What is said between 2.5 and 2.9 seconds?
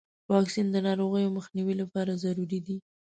دی.